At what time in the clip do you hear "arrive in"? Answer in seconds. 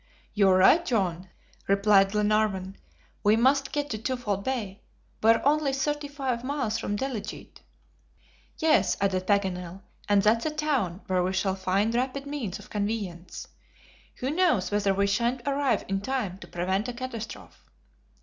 15.47-16.01